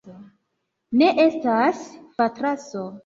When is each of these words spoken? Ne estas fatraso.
Ne 1.01 1.09
estas 1.25 1.83
fatraso. 2.19 2.83